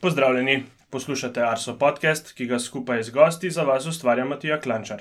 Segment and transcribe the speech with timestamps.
[0.00, 5.00] Pozdravljeni, poslušate Arso podcast, ki ga skupaj z gosti za vas ustvarja Matija Klančar.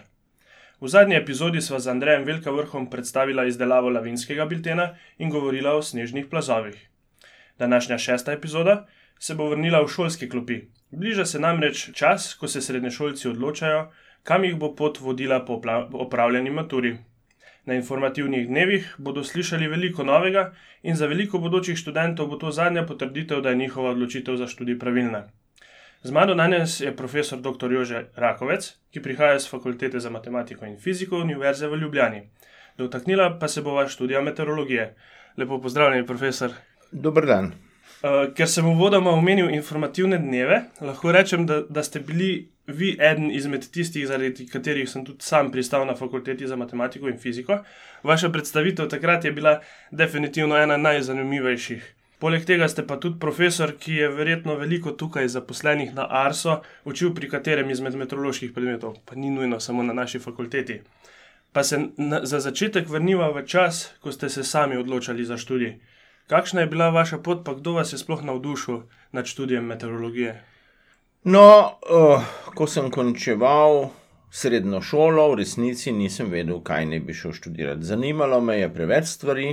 [0.81, 4.87] V zadnji epizodi sva z Andrejem Velika vrhom predstavila izdelavo lavinskega biltena
[5.17, 6.79] in govorila o snežnih plazovih.
[7.59, 8.87] Današnja šesta epizoda
[9.19, 10.63] se bo vrnila v šolske klopi.
[10.89, 13.91] Bliža se namreč čas, ko se srednješolci odločajo,
[14.23, 15.61] kam jih bo pot vodila po
[15.93, 16.97] opravljeni maturi.
[17.67, 22.85] Na informativnih dnevih bodo slišali veliko novega, in za veliko bodočih študentov bo to zadnja
[22.87, 25.27] potrditev, da je njihova odločitev za študij pravilna.
[26.03, 27.71] Z mano danes je profesor dr.
[27.71, 32.21] Jože Rakovec, ki prihaja z fakultete za matematiko in fiziko Univerze v Ljubljani.
[32.77, 34.95] Dotaknila pa se bova študija meteorologije.
[35.37, 36.51] Lepo pozdravljen, profesor.
[36.91, 37.51] Dober dan.
[37.51, 43.31] Uh, ker sem uvodoma omenil informativne dneve, lahko rečem, da, da ste bili vi eden
[43.31, 47.59] izmed tistih, zaradi katerih sem tudi sam pristal na fakulteti za matematiko in fiziko.
[48.03, 51.93] Vaša predstavitev takrat je bila definitivno ena najzanimivejših.
[52.19, 57.13] Poleg tega ste pa tudi profesor, ki je verjetno veliko tukaj zaposlenih na Arso, učil
[57.13, 60.81] pri katerem izmed meteoroloških predmetov, pa ni nujno samo na naši fakulteti.
[61.53, 65.77] Pa se na, za začetek vrniva v čas, ko ste se sami odločali za študij.
[66.27, 68.81] Kakšna je bila vaša pot, pa kdo vas je sploh navdušil
[69.11, 70.41] nad študijem meteorologije?
[71.27, 72.23] No, uh,
[72.55, 73.89] ko sem končeval
[74.31, 77.83] srednjo šolo, v resnici nisem vedel, kaj ne bi šel študirati.
[77.83, 79.49] Zanimalo me je preveč stvari.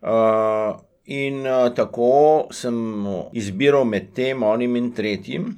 [0.00, 2.78] Uh, in uh, tako sem
[3.36, 5.50] izbiral med tem, onim in tretjim.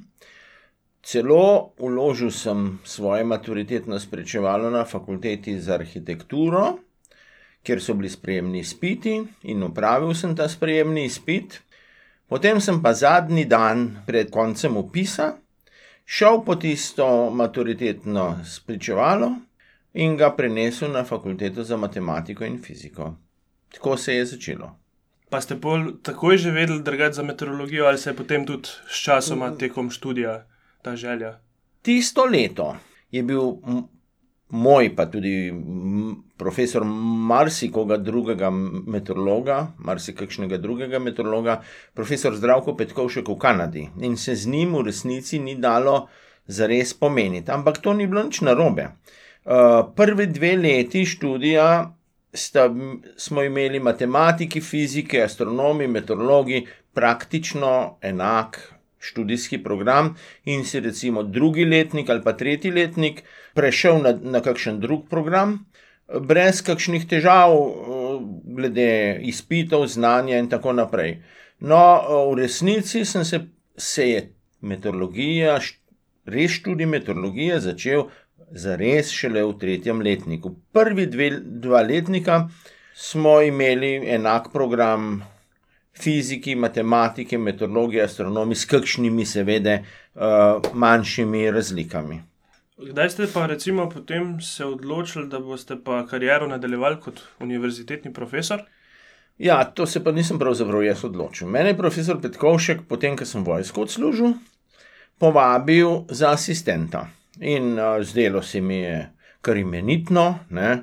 [0.99, 6.73] Celo uložil sem svoje maturitetno sprečevalo na fakulteti za arhitekturo,
[7.63, 11.61] kjer so bili sprejemni izpiti, in upravil sem ta sprejemni izpit.
[12.27, 15.37] Potem sem pa zadnji dan pred koncem opisa
[16.05, 19.31] šel po tisto maturitetno spričevalo
[19.93, 23.15] in ga prenesel na fakulteto za matematiko in fiziko.
[23.73, 24.75] Tako se je začelo.
[25.29, 28.69] Pa ste pol takoj že vedeli, da gre za meteorologijo, ali se je potem tudi
[28.87, 30.45] s časoma tekom študija
[30.81, 31.39] ta želja?
[31.81, 32.75] Tisto leto
[33.11, 33.41] je bil
[34.49, 35.53] moj, pa tudi
[36.37, 36.83] profesor
[37.29, 41.61] marsikoga drugega meteorologa, marsikakšnega drugega meteorologa,
[41.93, 43.89] profesor Zdravko Petkovšek v Kanadi.
[44.01, 46.07] In se z njim v resnici ni dalo
[46.47, 47.51] zares pomeniti.
[47.51, 48.87] Ampak to ni bilo nič narobe.
[49.47, 51.93] Uh, prvi dve leti študija
[52.33, 52.69] sta,
[53.17, 60.15] smo imeli matematiki, fiziki, astronomi, meteorologi praktično enak študijski program
[60.45, 65.65] in si recimo drugi letnik ali pa tretji letnik prešel na, na kakšen drug program,
[66.07, 67.53] brez kakšnih težav,
[68.43, 71.17] glede izpitov, znanja in tako naprej.
[71.59, 71.81] No,
[72.31, 73.41] v resnici sem se,
[73.77, 74.21] se je
[74.61, 75.57] meteorologija,
[76.25, 78.07] res študij meteorologije, začel
[78.51, 80.53] zares šele v tretjem letniku.
[80.73, 82.47] Prvi dve, dva letnika
[82.93, 85.23] smo imeli enak program
[86.01, 89.79] fiziki, matematike, meteorologije, astronomi, s kakšnimi, seveda,
[90.15, 90.21] uh,
[90.73, 92.21] manjšimi razlikami.
[92.77, 98.61] Kdaj ste pa recimo potem se odločili, da boste pa kariero nadaljevali kot univerzitetni profesor?
[99.37, 101.47] Ja, to se pa nisem pravzaprav jaz odločil.
[101.49, 104.33] Mene je profesor Petkovšek, potem, ko sem vojsko odslužil,
[105.17, 107.07] povabil za asistenta.
[107.41, 109.09] In uh, zdelo se mi je
[109.41, 110.77] kar imenitno, ne?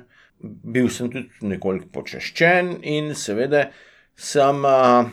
[0.45, 3.69] bil sem tudi nekoliko počaščen in seveda
[4.15, 5.09] sem uh,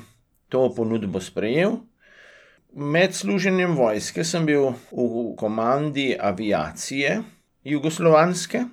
[0.49, 1.81] to ponudbo sprejel.
[2.73, 7.19] Med služenjem vojske sem bil v komandi aviacije
[7.65, 8.65] jugoslovanske.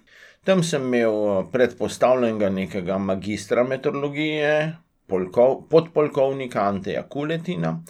[0.47, 4.75] Tam sem imel predpostavljenega nekega magistra meteorologije,
[5.07, 7.81] polkov, podpolkovnika Anteja Kuletina,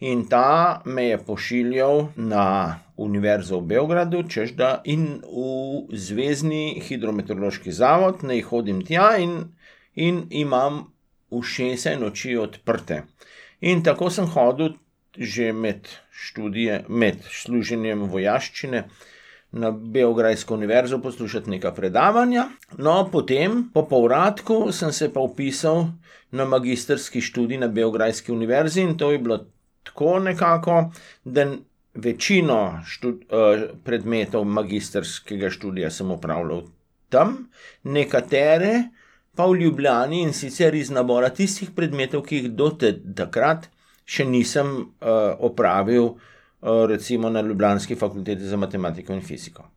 [0.00, 7.72] in ta me je pošiljal na Univerzo v Beogradu, čež da in v Zvezdni hidrometeorološki
[7.72, 9.42] zavod, naj hodim tja in,
[9.94, 10.86] in imam
[11.30, 13.02] ušesa in oči odprte.
[13.60, 14.76] In tako sem hodil
[15.18, 18.84] že med študije, med služenjem vojaščine
[19.50, 22.44] na Beograjsko univerzo poslušati neka predavanja.
[22.78, 25.86] No, potem, po povratku, sem se pa upisal
[26.30, 29.40] na magistrski študij na Beograjski univerzi in to je bilo
[29.82, 30.92] tako nekako,
[31.24, 31.46] da
[31.94, 36.62] večino štud, uh, predmetov magistrskega študija sem upravljal
[37.08, 37.48] tam,
[37.82, 38.82] nekatere
[39.38, 43.68] pa v Ljubljani in sicer iz nabora tistih predmetov, ki jih do takrat
[44.08, 49.68] še nisem uh, opravil, uh, recimo na Ljubljanski fakulteti za matematiko in fiziko.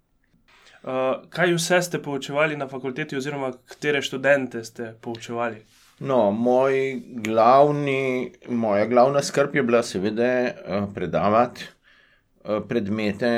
[0.82, 5.62] Uh, kaj vse ste poučevali na fakulteti, oziroma katere študente ste poučevali?
[6.02, 6.80] No, moj
[7.22, 13.30] glavni, moja glavna skrb je bila, seveda, uh, predavati uh, predmete,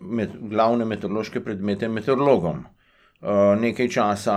[0.00, 2.64] med, glavne meteorološke predmete meteorologom.
[3.18, 4.34] Uh, nekaj časa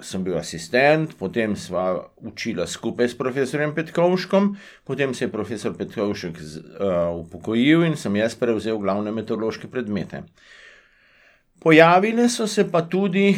[0.00, 4.54] sem bil asistent, potem sva učila skupaj s profesorjem Petkovškom,
[4.88, 10.22] potem se je profesor Petkovšek z, uh, upokojil in sem jaz prevzel glavne meteorološke predmete.
[11.60, 13.36] Pojavile so se pa tudi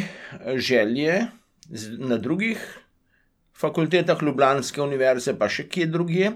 [0.55, 1.27] želje
[1.67, 2.63] z, na drugih
[3.51, 6.31] fakultetah Ljubljanske univerze, pa še kje drugje,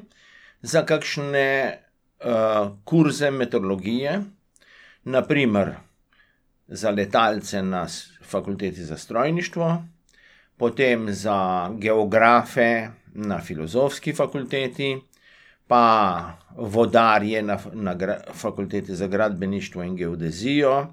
[0.62, 4.20] za kakšne uh, kurze meteorologije,
[5.08, 5.78] naprimer
[6.70, 7.88] za letalce na
[8.24, 9.84] fakulteti za strojništvo,
[10.58, 14.98] potem za geografe na filozofski fakulteti,
[15.68, 16.24] pa
[16.56, 17.96] vodarje na, na
[18.34, 20.88] fakulteti za gradbeništvo in geodezijo.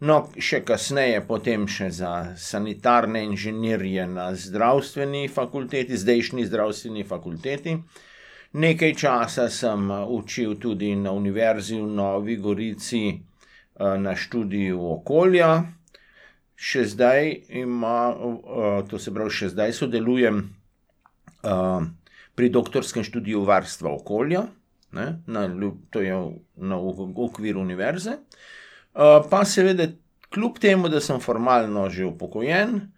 [0.00, 7.76] No, še kasneje, potem še za sanitarne inženirje na zdravstveni fakulteti, zdajšnji zdravstveni fakulteti.
[8.52, 13.02] Nekaj časa sem učil tudi na Univerzi v Novi Gorici
[13.80, 15.50] na študiju okolja,
[16.60, 17.30] še zdaj
[17.62, 18.12] ima,
[18.90, 20.42] to se pravi, še zdaj sodelujem
[22.36, 24.44] pri doktorskem študiju varstva okolja,
[24.92, 25.46] ne, na,
[25.90, 26.18] to je
[26.56, 28.18] na okviru univerze.
[28.92, 29.88] Pa seveda,
[30.34, 32.90] kljub temu, da sem formalno že upokojen,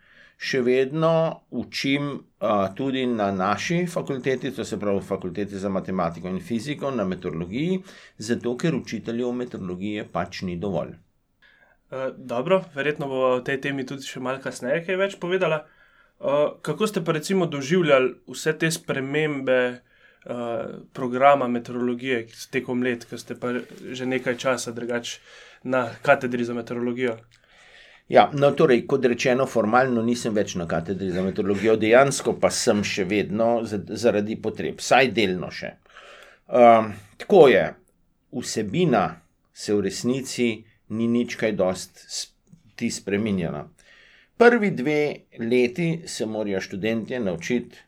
[0.43, 1.13] še vedno
[1.55, 2.09] učim
[2.75, 7.79] tudi na naši fakulteti, to se pravi fakulteti za matematiko in fiziko, na meteorologiji,
[8.19, 10.97] zato ker učiteljev meteorologije pač ni dovolj.
[11.93, 15.63] Eh, dobro, verjetno bo o tej temi tudi še malce kasneje kaj več povedala.
[16.23, 22.21] Uh, kako ste pa recimo doživljali vse te spremembe uh, programa meteorologije
[22.55, 23.51] tekom let, ki ste pa
[23.99, 25.17] že nekaj časa drugač
[25.67, 27.17] na katedri za meteorologijo?
[28.13, 32.83] Ja, no, torej, kot rečeno, formalno nisem več na katedri za meteorologijo, dejansko pa sem
[32.85, 35.71] še vedno zaradi potreb, vsaj delno še.
[36.53, 37.63] Uh, tako je,
[38.37, 39.07] vsebina
[39.57, 40.49] se v resnici
[40.93, 42.03] ni nič kaj dost
[42.77, 43.63] ti spremenjena.
[44.37, 44.99] Prvi dve
[45.41, 47.81] leti se morajo študentje naučiti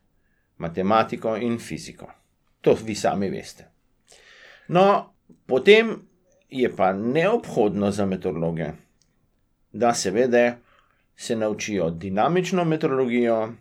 [0.64, 2.08] matematiko in fiziko.
[2.64, 3.68] To vi sami veste.
[4.72, 4.86] No,
[5.44, 5.92] potem
[6.48, 8.70] je pa neobhodno za meteorologe,
[9.74, 10.56] da seveda
[11.16, 13.52] se naučijo dinamično meteorologijo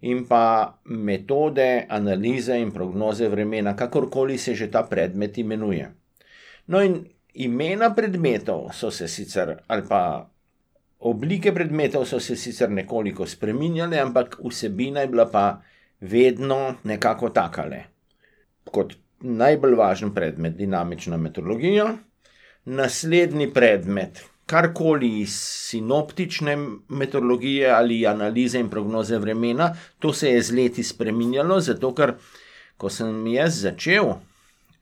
[0.00, 5.90] in pa metode analize in prognoze vremena, kakorkoli se že ta predmet imenuje.
[6.66, 7.04] No, in
[7.34, 10.28] Imena predmetov so se sicer, ali pa
[11.08, 15.62] oblike predmetov so se sicer nekoliko spremenjale, ampak vsebina je bila pa
[16.00, 17.84] vedno nekako takale.
[18.64, 21.86] Kot najbolj važen predmet, dinamična meteorologija,
[22.64, 25.36] naslednji predmet, karkoli iz
[25.70, 26.56] sinoptične
[26.88, 32.14] meteorologije ali analize in prognoze vremena, to se je z leti spremenjalo, zato ker
[32.76, 34.14] ko sem jaz začel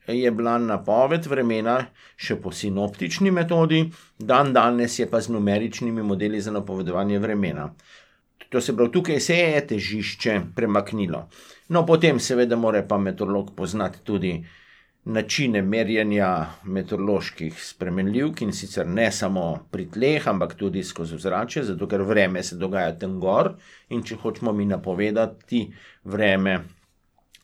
[0.06, 1.76] je bila napoved vremena
[2.16, 3.84] še po sinoptični metodi,
[4.18, 7.70] dan danes je pa z numeričnimi modeli za napovedovanje vremena.
[8.50, 11.28] To se pravi, tukaj se je težišče premaknilo.
[11.68, 14.32] No, potem seveda mora pa meteorolog poznati tudi
[15.04, 21.88] načine merjenja meteoroloških spremenljivk in sicer ne samo pri tleh, ampak tudi skozi zrače, zato
[21.88, 23.54] ker vreme se dogaja tam gor
[23.88, 25.70] in če hočemo mi napovedati
[26.04, 26.60] vreme,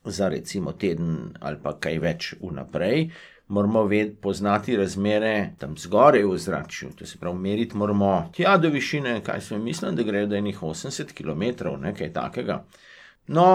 [0.04, 3.08] za recimo teden ali pa kaj več vnaprej,
[3.48, 6.92] moramo ved, poznati razmere tam zgoraj v zraku.
[6.98, 10.62] To se pravi, meriti moramo tja do višine, kaj se mislim, da gre do enih
[10.62, 12.64] 80 km, nekaj takega.
[13.28, 13.48] No,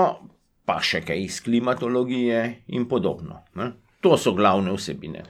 [0.65, 3.41] pa še kaj iz klimatologije in podobno.
[3.55, 3.71] Ne?
[4.01, 5.23] To so glavne vsebine.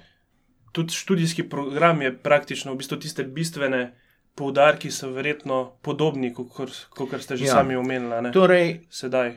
[0.72, 3.92] Tudi študijski program je praktično v bistvu tiste bistvene
[4.36, 7.60] poudarki so verjetno podobni, kot ste že ja.
[7.60, 8.32] sami omenili.
[8.32, 8.88] Torej,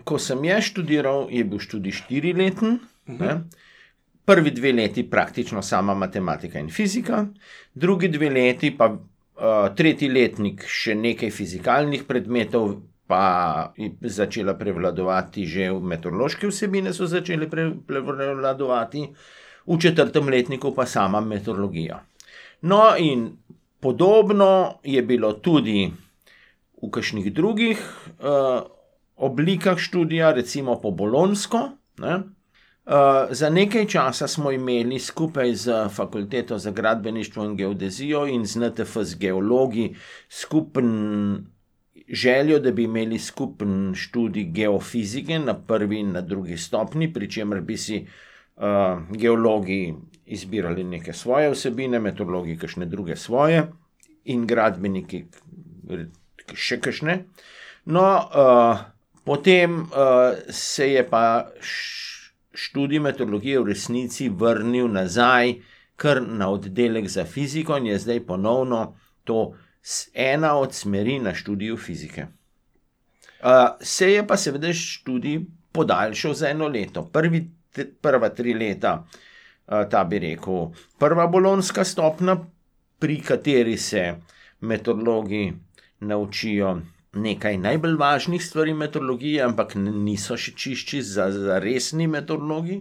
[0.05, 2.79] ko sem jaz študiral, je bil študij štiri leten.
[3.07, 3.43] Uh -huh.
[4.25, 7.27] Prvi dve leti praktično sama matematika in fizika,
[7.75, 15.47] drugi dve leti pa uh, tretji letnik še nekaj fizikalnih predmetov, pa je začela prevladovati
[15.47, 19.07] že meteorološke vsebine, so začele prevladovati,
[19.67, 22.01] v četrtem letniku pa sama meteorologija.
[22.63, 23.37] No, in
[23.85, 25.93] Podobno je bilo tudi
[26.83, 28.65] v kakšnih drugih uh,
[29.17, 31.59] oblikah študija, recimo po Bolonsko.
[32.01, 32.15] Ne?
[32.17, 38.57] Uh, za nekaj časa smo imeli skupaj z Fakulteto za gradbeništvo in geodezijo in z
[38.65, 39.93] NTF z geologi
[40.29, 40.89] skupen
[42.09, 47.61] željo, da bi imeli skupen študij geofizike na prvi in na drugi stopni, pri čemer
[47.61, 48.07] bi si
[48.57, 48.65] uh,
[49.11, 49.95] geologi
[50.27, 53.67] izbirali neke svoje vsebine, metodologi, kakšne druge svoje,
[54.25, 55.25] in gradbeniki,
[56.55, 57.19] še kakšne.
[57.85, 58.85] No, uh,
[59.25, 61.51] potem uh, se je pa
[62.55, 65.59] študij metodologije v resnici vrnil nazaj
[65.97, 69.55] kar na oddelek za fiziko in je zdaj ponovno to
[70.15, 72.27] ena od smeri na študiju fizike.
[73.45, 73.51] Uh,
[73.81, 75.41] se je pa seveda študij
[75.73, 77.03] podaljšal za eno leto.
[77.13, 77.51] Prvi,
[78.01, 82.39] prva tri leta, uh, ta bi rekel, prva bolonska stopna,
[82.99, 84.15] pri kateri se
[84.61, 85.53] metodologi
[86.01, 86.79] naučijo
[87.13, 92.81] nekaj najbolj važnih stvari metodologije, ampak niso še čišči za, za resni metodologi.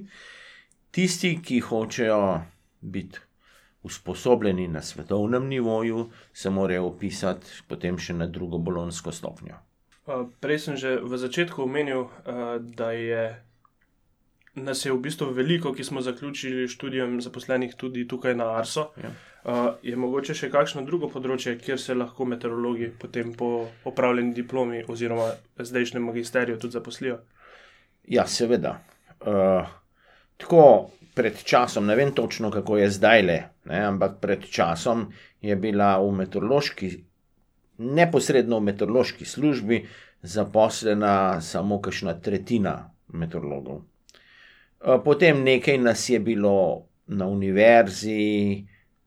[0.91, 2.24] Tisti, ki hočejo
[2.81, 3.19] biti
[3.83, 9.59] usposobljeni na svetovnem nivoju, se morajo upisati potem še na drugo bolonsko stopnjo.
[10.39, 12.07] Prej sem že v začetku omenil,
[12.75, 13.23] da je
[14.55, 18.91] nas je v bistvu veliko, ki smo zaključili študijem zaposlenih tudi tukaj na Arso.
[19.03, 19.11] Ja.
[19.81, 25.31] Je mogoče še kakšno drugo področje, kjer se lahko meteorologi potem po opravljeni diplomi oziroma
[25.57, 27.19] zdajšnjem magisteriju tudi zaposlijo?
[28.07, 28.77] Ja, seveda.
[29.19, 29.65] Uh,
[30.37, 33.39] tako pred časom, ne vem točno, kako je zdaj le,
[33.70, 36.89] ne, ampak pred časom je bila v meteorološki,
[37.77, 39.84] neposredno v meteorološki službi,
[40.24, 42.77] zaposlena samo kakšna tretjina
[43.13, 43.82] meteorologov.
[45.03, 48.63] Potem nekaj nas je bilo na univerzi,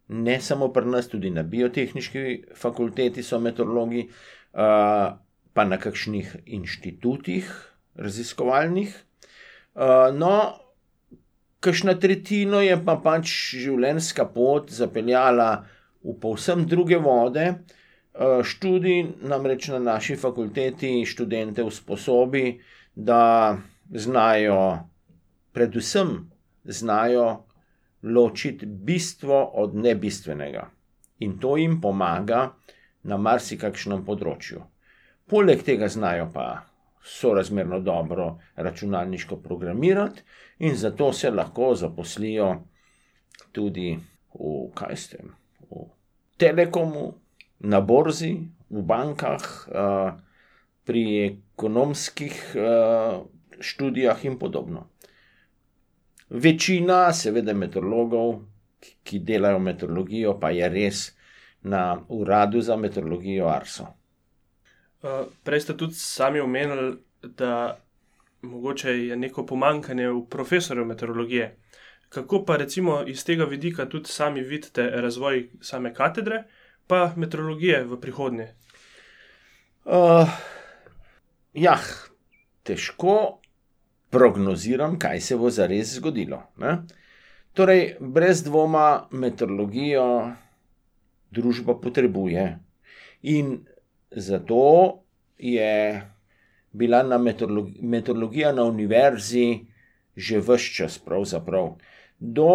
[0.09, 4.07] ne samo pri nas, tudi na biotehnički fakulteti so meteorologi,
[4.53, 7.49] pa na kakšnih inštitutih
[7.97, 8.95] raziskovalnih.
[10.17, 10.33] No,
[11.67, 15.49] kakšna tretjina je pa pač življenjska pot zapeljala
[16.07, 17.47] v povsem druge vode.
[18.17, 22.61] Študij namreč na naši fakulteti študente usposobi,
[22.95, 23.59] da
[23.91, 24.61] znajo,
[25.53, 26.15] predvsem
[26.65, 27.27] znajo
[28.03, 30.69] ločiti bistvo od nebistvenega.
[31.27, 32.53] In to jim pomaga
[33.03, 34.63] na marsikakšnem področju.
[35.27, 36.47] Poleg tega znajo pa
[37.07, 40.23] sorazmerno dobro računalniško programirati,
[40.59, 42.57] in zato se lahko zaposlijo
[43.53, 43.95] tudi
[44.35, 45.23] v, kaj ste,
[45.71, 45.87] v
[46.37, 47.15] telekomu,
[47.59, 48.35] na borzi,
[48.71, 49.45] v bankah,
[50.85, 51.05] pri
[51.55, 52.57] ekonomskih
[53.61, 54.89] študijah in podobno.
[56.29, 58.43] Večina, seveda, meteorologov,
[59.07, 61.07] ki delajo meteorologijo, pa je res
[61.63, 63.87] na uradu za meteorologijo Arso.
[65.45, 67.79] Prej ste tudi sami omenili, da
[68.43, 71.57] mogoče je neko pomankanje v profesorju meteorologije.
[72.09, 76.45] Kako pa recimo iz tega vidika tudi sami vidite razvoj same katedre,
[76.87, 78.49] pa meteorologije v prihodnje?
[79.85, 80.31] Uh,
[81.55, 81.79] ja,
[82.63, 83.41] težko
[84.11, 86.43] prognoziram, kaj se bo zares zgodilo.
[86.57, 86.79] Ne?
[87.55, 90.33] Torej, brez dvoma meteorologijo
[91.31, 92.47] družba potrebuje.
[93.23, 93.59] In
[94.11, 95.03] zato
[95.39, 96.03] je
[96.73, 99.65] bila na meteorologi, meteorologija na univerzi
[100.17, 101.75] že vse čas, pravzaprav.
[102.19, 102.53] Do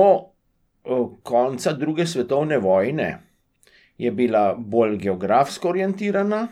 [1.24, 3.20] konca druge svetovne vojne
[3.98, 6.48] je bila bolj geografsko orientirana,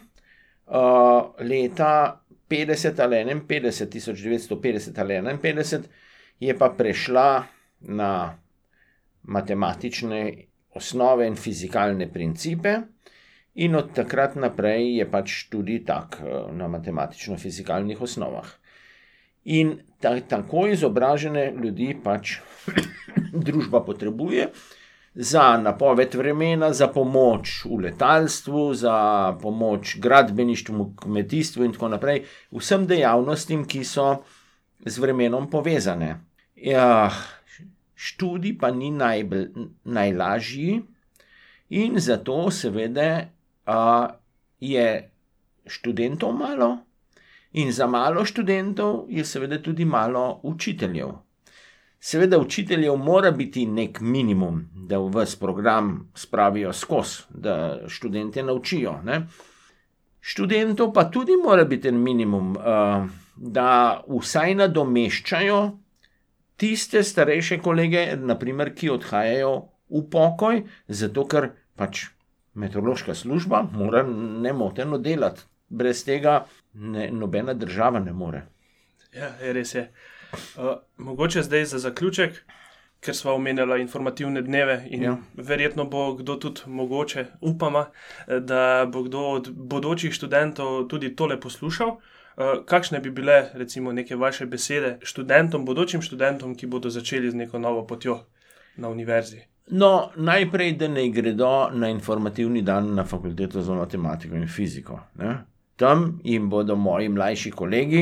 [0.67, 5.81] o, leta 50 ali 51, 1950 ali 51,
[6.39, 7.43] je pa prešla
[7.79, 8.37] na
[9.23, 10.33] matematične
[10.73, 12.77] osnove in fizikalne principe.
[13.59, 18.47] In od takrat naprej je pač tudi tak eh, na matematično-fizikalnih osnovah.
[19.51, 22.37] In ta, tako izobražene ljudi pač
[23.47, 24.51] družba potrebuje
[25.15, 28.95] za napoved vremena, za pomoč v letalstvu, za
[29.41, 32.21] pomoč gradbeništvu, kmetijstvu in tako naprej,
[32.55, 34.21] vsem dejavnostim, ki so
[34.85, 36.13] z vremenom povezane.
[36.55, 37.09] Ja,
[37.95, 39.49] študij pa ni najbolj,
[39.83, 40.79] najlažji
[41.69, 43.27] in zato seveda
[43.69, 44.09] uh,
[44.59, 45.11] je
[45.65, 46.77] študentov malo,
[47.51, 51.09] in za malo študentov je seveda tudi malo učiteljev.
[51.99, 59.01] Seveda, učiteljev mora biti nek minimum, da v vse program spravijo skozi, da študente naučijo.
[59.03, 59.27] Ne?
[60.21, 62.55] Študentov pa tudi mora biti en minimum,
[63.35, 65.59] da vsaj nadomeščajo
[66.59, 69.51] tiste starejše kolege, naprimer, ki odhajajo
[69.89, 72.05] v pokoj, zato ker pač
[72.53, 74.03] meteorološka služba mora
[74.41, 75.41] nemoteno delati.
[75.69, 78.41] Brez tega ne, nobena država ne more.
[79.13, 79.91] Ja, je res je.
[80.33, 80.65] Uh,
[80.97, 82.43] mogoče zdaj za zaključek,
[82.99, 85.17] ker smo omenjali informativne dneve in ja.
[85.33, 87.85] verjetno bo kdo tudi, mogoče upamo,
[88.27, 91.89] da bo kdo od bodočih študentov tudi tole poslušal.
[91.89, 97.35] Uh, kakšne bi bile, recimo, neke vaše besede študentom, bodočim študentom, ki bodo začeli z
[97.35, 98.19] neko novo potjo
[98.77, 99.48] na univerzi?
[99.71, 104.99] No, najprej, da ne gredo na informativni dan na fakulteto za matematiko in fiziko.
[105.15, 105.35] Ne?
[105.75, 108.01] Tam jim bodo moji mlajši kolegi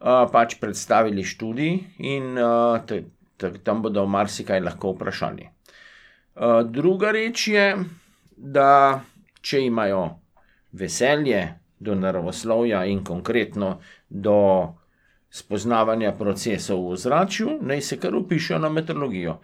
[0.00, 3.02] uh, pač predstavili študij in uh, te,
[3.36, 5.48] te, tam bodo marsikaj lahko vprašali.
[6.36, 7.66] Uh, druga reč je,
[8.36, 9.00] da
[9.42, 10.04] če imajo
[10.72, 11.48] veselje
[11.78, 14.36] do naravoslovja in konkretno do
[15.30, 19.38] spoznavanja procesov v ozračju, naj se kar upišajo na meteorologijo.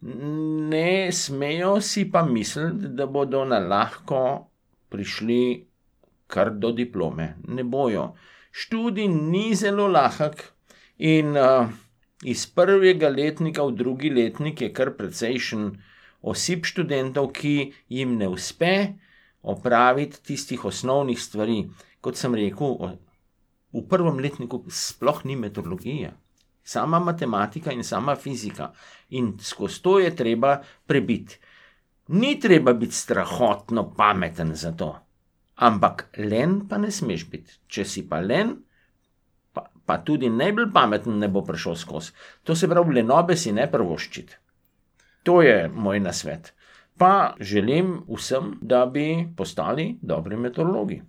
[0.00, 4.20] Ne smejo si pa misliti, da bodo na lahko
[4.88, 5.66] prišli
[6.26, 7.34] kar do diplome.
[7.48, 8.12] Ne bojo.
[8.52, 10.44] Študij ni zelo lahek
[10.98, 11.66] in uh,
[12.22, 15.70] iz prvega letnika v drugi letnik je kar precejšen
[16.22, 18.94] osip študentov, ki jim ne uspe
[19.42, 21.68] opraviti tistih osnovnih stvari.
[22.00, 22.98] Kot sem rekel,
[23.72, 26.12] v prvem letniku sploh ni metodologije,
[26.68, 28.72] sama matematika in sama fizika.
[29.08, 31.38] In skozi to je treba prebiti.
[32.08, 34.90] Ni treba biti strahotno pameten za to,
[35.54, 37.56] ampak len pa ne smeš biti.
[37.66, 38.54] Če si pa len,
[39.52, 42.12] pa, pa tudi najbolj pameten ne bo prišel skozi.
[42.44, 44.40] To se pravi, lenobe si ne prvoščiti.
[45.28, 46.54] To je moj nasvet.
[46.98, 51.02] Pa želim vsem, da bi postali dobri meteorologi.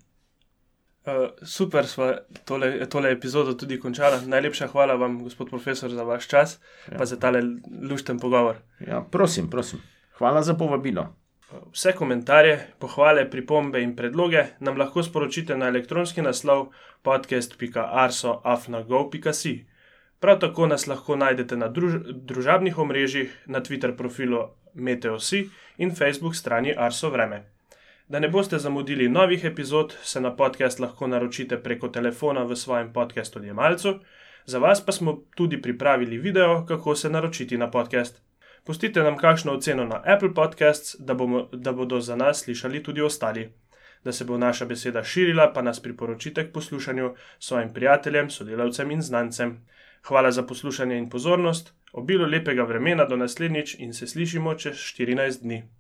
[1.06, 1.12] Uh,
[1.46, 2.14] super, smo
[2.46, 4.28] tole, tole epizodo tudi končali.
[4.28, 6.60] Najlepša hvala vam, gospod profesor, za vaš čas
[6.92, 7.06] in ja.
[7.06, 7.42] za tale
[7.92, 8.56] lušten pogovor.
[8.88, 9.82] Ja, prosim, prosim.
[10.18, 11.16] Hvala za povabilo.
[11.74, 16.68] Vse komentarje, pohvale, pripombe in predloge nam lahko sporočite na elektronski naslov
[17.02, 19.66] podcast.arso.afnago.si.
[20.20, 26.36] Prav tako nas lahko najdete na druž družabnih omrežjih, na Twitter profilu Meteosi in Facebook
[26.36, 27.59] strani Arso Vreme.
[28.10, 32.94] Da ne boste zamudili novih epizod, se na podcast lahko naročite preko telefona v svojem
[32.94, 34.00] podkastu odjemalcu,
[34.46, 38.22] za vas pa smo tudi pripravili video, kako se naročiti na podcast.
[38.64, 43.02] Pustite nam kakšno oceno na Apple Podcasts, da, bomo, da bodo za nas slišali tudi
[43.02, 43.54] ostali.
[44.04, 49.02] Da se bo naša beseda širila, pa nas priporočite k poslušanju svojim prijateljem, sodelavcem in
[49.02, 49.66] znancem.
[50.08, 55.42] Hvala za poslušanje in pozornost, obilo lepega vremena do naslednjič in se slišimo čez 14
[55.42, 55.79] dni.